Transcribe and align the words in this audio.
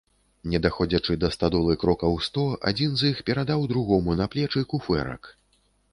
Не 0.51 0.59
даходзячы 0.65 1.17
да 1.23 1.29
стадолы 1.35 1.75
крокаў 1.83 2.17
сто, 2.29 2.45
адзін 2.71 2.97
з 3.03 3.11
іх 3.11 3.23
перадаў 3.27 3.69
другому 3.75 4.19
на 4.23 4.29
плечы 4.37 4.69
куфэрак. 4.73 5.35